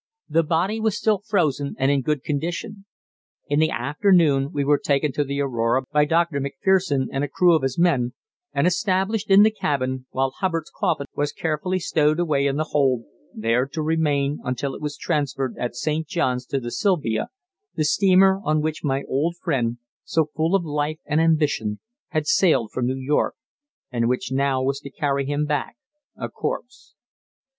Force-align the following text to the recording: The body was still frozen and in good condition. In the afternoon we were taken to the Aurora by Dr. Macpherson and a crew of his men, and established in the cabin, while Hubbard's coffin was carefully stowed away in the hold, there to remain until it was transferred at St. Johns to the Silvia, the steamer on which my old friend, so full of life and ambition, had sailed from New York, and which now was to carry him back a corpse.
The 0.27 0.41
body 0.41 0.79
was 0.79 0.97
still 0.97 1.19
frozen 1.19 1.75
and 1.77 1.91
in 1.91 2.01
good 2.01 2.23
condition. 2.23 2.85
In 3.47 3.59
the 3.59 3.69
afternoon 3.69 4.51
we 4.51 4.65
were 4.65 4.79
taken 4.79 5.11
to 5.11 5.23
the 5.23 5.39
Aurora 5.41 5.83
by 5.93 6.05
Dr. 6.05 6.39
Macpherson 6.39 7.07
and 7.11 7.23
a 7.23 7.27
crew 7.27 7.55
of 7.55 7.61
his 7.61 7.77
men, 7.77 8.13
and 8.51 8.65
established 8.65 9.29
in 9.29 9.43
the 9.43 9.51
cabin, 9.51 10.07
while 10.09 10.31
Hubbard's 10.31 10.71
coffin 10.75 11.05
was 11.15 11.31
carefully 11.31 11.77
stowed 11.77 12.19
away 12.19 12.47
in 12.47 12.55
the 12.55 12.63
hold, 12.71 13.03
there 13.35 13.67
to 13.67 13.83
remain 13.83 14.39
until 14.43 14.73
it 14.73 14.81
was 14.81 14.97
transferred 14.97 15.55
at 15.59 15.75
St. 15.75 16.07
Johns 16.07 16.47
to 16.47 16.59
the 16.59 16.71
Silvia, 16.71 17.27
the 17.75 17.85
steamer 17.85 18.41
on 18.43 18.59
which 18.59 18.83
my 18.83 19.03
old 19.07 19.35
friend, 19.37 19.77
so 20.03 20.25
full 20.35 20.55
of 20.55 20.65
life 20.65 20.97
and 21.05 21.21
ambition, 21.21 21.79
had 22.07 22.25
sailed 22.25 22.71
from 22.71 22.87
New 22.87 22.97
York, 22.97 23.35
and 23.91 24.09
which 24.09 24.31
now 24.31 24.63
was 24.63 24.79
to 24.79 24.89
carry 24.89 25.27
him 25.27 25.45
back 25.45 25.75
a 26.17 26.27
corpse. 26.27 26.95